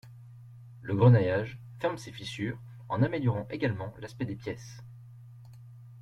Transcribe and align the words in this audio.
Le 0.81 0.95
grenaillage 0.95 1.59
ferme 1.79 1.99
ces 1.99 2.11
fissures 2.11 2.57
en 2.89 3.03
améliorant 3.03 3.45
également 3.51 3.93
l’aspect 3.99 4.25
des 4.25 4.35
pièces. 4.35 4.81